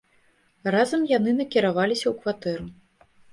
Разам 0.75 1.03
яны 1.11 1.31
накіраваліся 1.41 2.03
ў 2.09 2.13
кватэру. 2.25 2.65